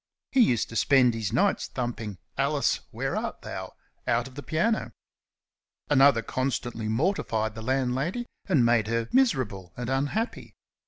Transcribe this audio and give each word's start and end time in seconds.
He 0.31 0.39
used 0.41 0.67
to 0.69 0.75
spend 0.75 1.13
his 1.13 1.31
nights 1.31 1.67
thumping 1.67 2.17
"Alice, 2.35 2.79
where 2.89 3.15
art 3.15 3.43
thou?" 3.43 3.73
out 4.07 4.27
of 4.27 4.33
the 4.33 4.41
piano. 4.41 4.93
Another 5.91 6.23
constantly 6.23 6.87
mortified 6.87 7.53
the 7.53 7.61
landlady, 7.61 8.25
and 8.47 8.65
made 8.65 8.87
her 8.87 9.07
miserable 9.11 9.73
and 9.77 9.91
unhappy. 9.91 10.55